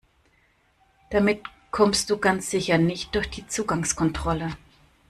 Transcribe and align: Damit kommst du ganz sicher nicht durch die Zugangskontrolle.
Damit 1.11 1.43
kommst 1.69 2.09
du 2.09 2.17
ganz 2.17 2.49
sicher 2.49 2.79
nicht 2.79 3.13
durch 3.13 3.29
die 3.29 3.45
Zugangskontrolle. 3.45 4.51